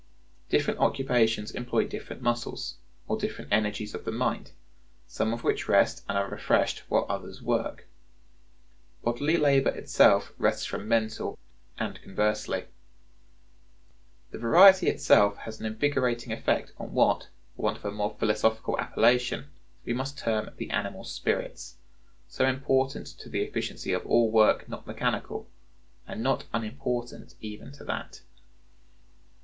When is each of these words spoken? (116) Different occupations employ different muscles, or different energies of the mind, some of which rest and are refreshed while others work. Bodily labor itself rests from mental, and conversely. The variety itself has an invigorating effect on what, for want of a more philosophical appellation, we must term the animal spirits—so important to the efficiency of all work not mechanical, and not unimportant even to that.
(116) 0.49 0.57
Different 0.57 0.79
occupations 0.79 1.51
employ 1.51 1.87
different 1.87 2.23
muscles, 2.23 2.77
or 3.07 3.19
different 3.19 3.53
energies 3.53 3.93
of 3.93 4.03
the 4.03 4.09
mind, 4.11 4.49
some 5.05 5.31
of 5.31 5.43
which 5.43 5.69
rest 5.69 6.03
and 6.09 6.17
are 6.17 6.27
refreshed 6.27 6.79
while 6.89 7.05
others 7.07 7.39
work. 7.39 7.85
Bodily 9.03 9.37
labor 9.37 9.69
itself 9.69 10.33
rests 10.39 10.65
from 10.65 10.87
mental, 10.87 11.37
and 11.77 12.01
conversely. 12.01 12.65
The 14.31 14.39
variety 14.39 14.87
itself 14.87 15.37
has 15.37 15.59
an 15.59 15.67
invigorating 15.67 16.33
effect 16.33 16.73
on 16.79 16.93
what, 16.93 17.27
for 17.55 17.61
want 17.61 17.77
of 17.77 17.85
a 17.85 17.91
more 17.91 18.15
philosophical 18.19 18.79
appellation, 18.79 19.51
we 19.85 19.93
must 19.93 20.17
term 20.17 20.49
the 20.57 20.71
animal 20.71 21.03
spirits—so 21.03 22.43
important 22.43 23.05
to 23.19 23.29
the 23.29 23.41
efficiency 23.43 23.93
of 23.93 24.03
all 24.07 24.31
work 24.31 24.67
not 24.67 24.87
mechanical, 24.87 25.47
and 26.07 26.23
not 26.23 26.45
unimportant 26.53 27.35
even 27.39 27.71
to 27.73 27.83
that. 27.83 28.21